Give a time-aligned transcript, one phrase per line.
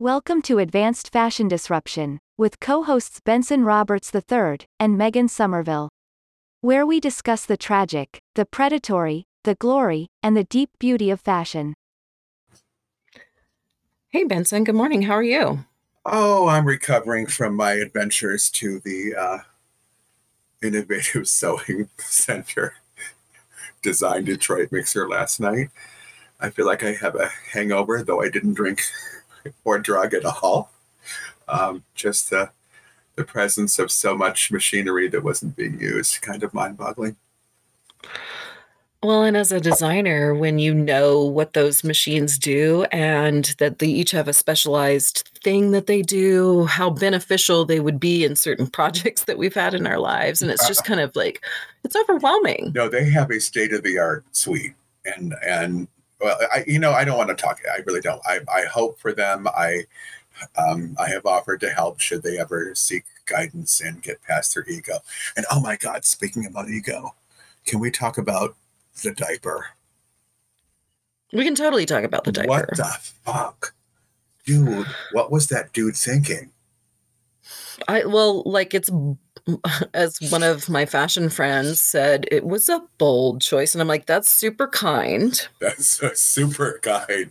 [0.00, 5.88] Welcome to Advanced Fashion Disruption, with co hosts Benson Roberts III and Megan Somerville.
[6.60, 11.74] Where we discuss the tragic, the predatory, the glory, and the deep beauty of fashion.
[14.08, 15.02] Hey, Benson, good morning.
[15.02, 15.64] How are you?
[16.04, 19.38] Oh, I'm recovering from my adventures to the uh,
[20.60, 22.74] Innovative Sewing Center
[23.80, 25.68] Design Detroit mixer last night.
[26.40, 28.82] I feel like I have a hangover, though I didn't drink
[29.64, 30.70] or drug at all.
[31.48, 32.50] Um, just the
[33.16, 37.16] the presence of so much machinery that wasn't being used, kind of mind boggling.
[39.04, 43.86] Well, and as a designer, when you know what those machines do and that they
[43.86, 48.66] each have a specialized thing that they do, how beneficial they would be in certain
[48.70, 50.40] projects that we've had in our lives.
[50.40, 51.44] And it's just kind of like,
[51.84, 52.72] it's overwhelming.
[52.74, 54.74] No, they have a state of the art suite.
[55.04, 55.86] And, and,
[56.24, 57.60] well, I, you know, I don't want to talk.
[57.70, 58.22] I really don't.
[58.24, 59.46] I, I hope for them.
[59.46, 59.82] I,
[60.56, 64.66] um, I have offered to help should they ever seek guidance and get past their
[64.66, 65.00] ego.
[65.36, 67.14] And oh my God, speaking about ego,
[67.66, 68.56] can we talk about
[69.02, 69.66] the diaper?
[71.30, 72.48] We can totally talk about the diaper.
[72.48, 73.74] What the fuck?
[74.46, 76.52] Dude, what was that dude thinking?
[77.86, 78.90] I well, like it's
[79.94, 83.74] as one of my fashion friends said, it was a bold choice.
[83.74, 85.48] And I'm like, that's super kind.
[85.60, 87.30] That's super kind.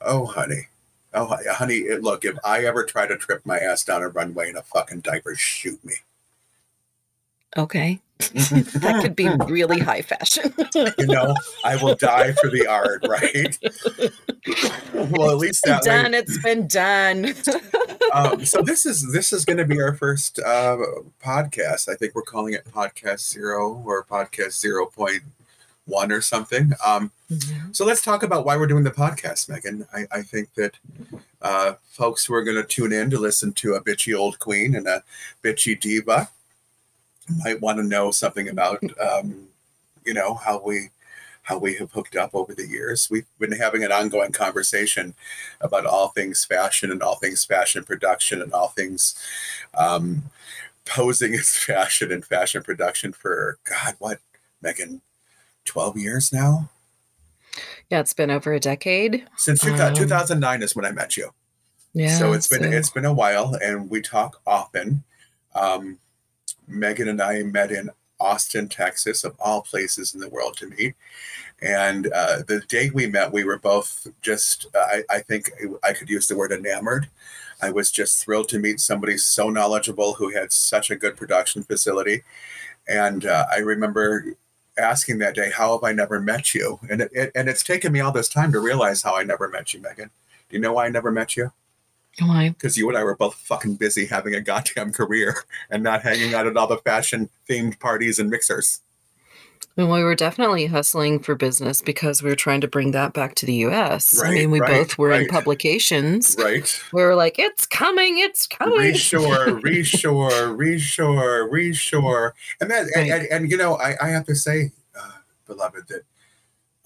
[0.00, 0.68] Oh, honey.
[1.14, 4.50] Oh, honey, eh, look, if I ever try to trip my ass down a runway
[4.50, 5.94] in a fucking diaper, shoot me.
[7.56, 8.00] Okay.
[8.18, 10.52] that could be really high fashion.
[10.74, 13.58] you know, I will die for the art, right?
[15.10, 16.12] well, at least that done.
[16.12, 16.18] Way.
[16.18, 17.34] It's been done.
[18.12, 20.76] Um, so this is this is going to be our first uh,
[21.22, 21.88] podcast.
[21.88, 25.22] I think we're calling it Podcast Zero or Podcast Zero Point
[25.86, 26.72] One or something.
[26.84, 27.72] Um, mm-hmm.
[27.72, 29.86] So let's talk about why we're doing the podcast, Megan.
[29.92, 30.78] I, I think that
[31.42, 34.74] uh, folks who are going to tune in to listen to a bitchy old queen
[34.74, 35.02] and a
[35.42, 36.28] bitchy diva
[37.44, 39.48] might want to know something about um,
[40.04, 40.88] you know how we
[41.48, 43.08] how we have hooked up over the years.
[43.10, 45.14] We've been having an ongoing conversation
[45.62, 49.14] about all things fashion and all things fashion production and all things
[49.72, 50.24] um,
[50.84, 54.18] posing as fashion and fashion production for God, what
[54.60, 55.00] Megan,
[55.64, 56.68] twelve years now.
[57.88, 59.26] Yeah, it's been over a decade.
[59.38, 61.30] Since um, 2009 is when I met you.
[61.94, 62.18] Yeah.
[62.18, 62.70] So it's been so.
[62.70, 65.02] it's been a while, and we talk often.
[65.54, 65.98] Um,
[66.66, 67.88] Megan and I met in
[68.20, 70.94] Austin, Texas, of all places in the world to meet.
[71.60, 75.50] And uh, the day we met, we were both just, uh, I, I, think
[75.82, 77.08] I could use the word enamored.
[77.60, 81.64] I was just thrilled to meet somebody so knowledgeable who had such a good production
[81.64, 82.22] facility.
[82.86, 84.36] And uh, I remember
[84.78, 86.78] asking that day, How have I never met you?
[86.88, 89.48] And, it, it, and it's taken me all this time to realize how I never
[89.48, 90.10] met you, Megan.
[90.48, 91.52] Do you know why I never met you?
[92.20, 92.50] Why?
[92.50, 96.34] Because you and I were both fucking busy having a goddamn career and not hanging
[96.34, 98.80] out at all the fashion themed parties and mixers.
[99.76, 103.36] And we were definitely hustling for business because we were trying to bring that back
[103.36, 104.20] to the US.
[104.20, 105.22] Right, I mean, we right, both were right.
[105.22, 106.34] in publications.
[106.36, 106.82] Right.
[106.92, 108.76] We were like, it's coming, it's coming.
[108.76, 112.32] Reshore, reshore, reshore, reshore.
[112.60, 115.12] And that, and, and, and, you know, I, I have to say, uh,
[115.46, 116.02] beloved, that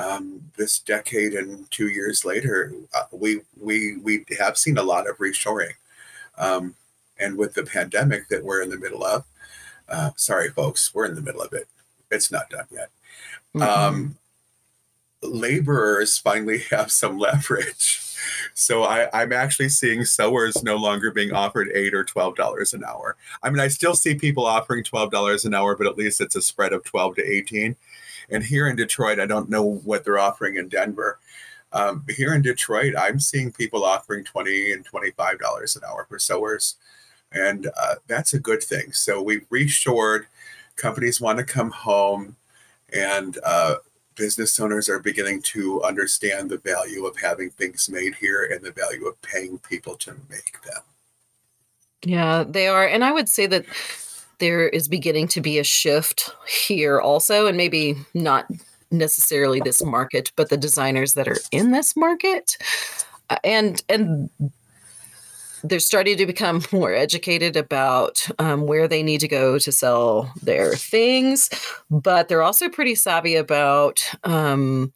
[0.00, 5.08] um, this decade and two years later, uh, we we we have seen a lot
[5.08, 5.74] of reshoring,
[6.38, 6.74] um,
[7.18, 9.24] and with the pandemic that we're in the middle of,
[9.88, 11.68] uh, sorry folks, we're in the middle of it.
[12.10, 12.88] It's not done yet.
[13.54, 13.62] Mm-hmm.
[13.62, 14.18] Um,
[15.22, 18.06] laborers finally have some leverage.
[18.54, 22.84] So I, am actually seeing sewers no longer being offered eight or twelve dollars an
[22.84, 23.16] hour.
[23.42, 26.36] I mean, I still see people offering twelve dollars an hour, but at least it's
[26.36, 27.76] a spread of twelve to eighteen.
[28.30, 31.18] And here in Detroit, I don't know what they're offering in Denver.
[31.72, 36.18] Um, here in Detroit, I'm seeing people offering twenty and twenty-five dollars an hour for
[36.18, 36.76] sewers,
[37.32, 38.92] and uh, that's a good thing.
[38.92, 40.26] So we've reshored.
[40.76, 42.36] Companies want to come home,
[42.92, 43.76] and uh,
[44.16, 48.72] business owners are beginning to understand the value of having things made here and the
[48.72, 50.82] value of paying people to make them.
[52.02, 53.64] Yeah, they are, and I would say that
[54.40, 58.46] there is beginning to be a shift here also, and maybe not
[58.90, 62.56] necessarily this market, but the designers that are in this market.
[63.28, 64.30] Uh, and and
[65.62, 70.32] they're starting to become more educated about um, where they need to go to sell
[70.42, 71.50] their things,
[71.90, 74.92] but they're also pretty savvy about um,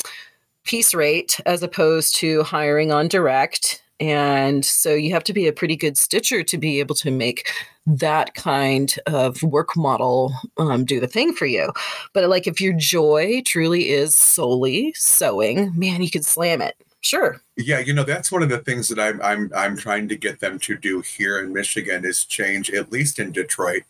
[0.64, 5.52] piece rate as opposed to hiring on direct and so you have to be a
[5.52, 7.50] pretty good stitcher to be able to make
[7.87, 11.73] that kind of work model um, do the thing for you.
[12.12, 16.76] But like if your joy truly is solely sewing, man, you can slam it.
[17.02, 17.38] Sure.
[17.58, 20.40] Yeah, you know that's one of the things that I'm I'm I'm trying to get
[20.40, 23.82] them to do here in Michigan is change at least in Detroit,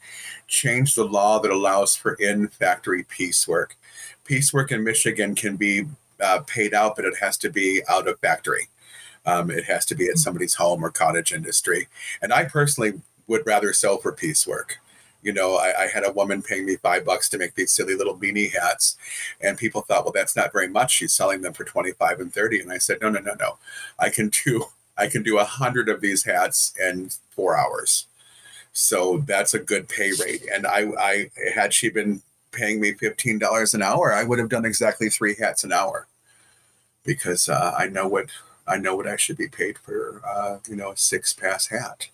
[0.49, 3.77] change the law that allows for in factory piecework.
[4.25, 5.85] Piecework in Michigan can be
[6.21, 8.69] uh, paid out, but it has to be out of factory.
[9.27, 11.89] Um, it has to be at somebody's home or cottage industry.
[12.21, 14.79] And I personally would rather sell for piecework.
[15.23, 17.95] You know, I, I, had a woman paying me five bucks to make these silly
[17.95, 18.99] little beanie hats,
[19.41, 20.93] and people thought, well, that's not very much.
[20.93, 23.57] She's selling them for twenty five and thirty, and I said, no, no, no, no.
[23.99, 24.67] I can do
[24.99, 28.07] I can do a hundred of these hats in four hours.
[28.73, 30.43] So that's a good pay rate.
[30.53, 32.21] And I, I had she been
[32.53, 36.07] paying me fifteen dollars an hour, I would have done exactly three hats an hour,
[37.03, 38.27] because uh, I know what
[38.67, 42.09] I know what I should be paid for, uh, you know, a six pass hat.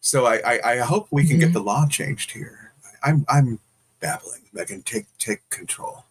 [0.00, 1.40] So I, I, I hope we can mm-hmm.
[1.40, 2.72] get the law changed here.
[3.02, 3.58] I'm, I'm
[4.00, 4.42] babbling.
[4.52, 6.04] Megan, take, take control.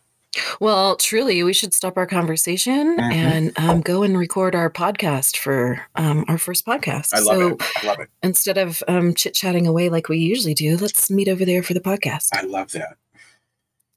[0.60, 3.12] Well, truly, we should stop our conversation mm-hmm.
[3.12, 7.14] and um, go and record our podcast for um, our first podcast.
[7.14, 7.64] I love so it.
[7.78, 8.10] I love it.
[8.24, 11.74] Instead of um, chit chatting away like we usually do, let's meet over there for
[11.74, 12.30] the podcast.
[12.34, 12.98] I love that.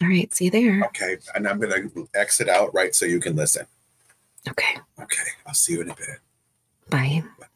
[0.03, 0.33] All right.
[0.33, 0.83] See you there.
[0.87, 1.19] Okay.
[1.35, 3.67] And I'm going to exit out right so you can listen.
[4.49, 4.77] Okay.
[5.01, 5.29] Okay.
[5.47, 6.19] I'll see you in a bit.
[6.89, 7.23] Bye.
[7.39, 7.47] Bye.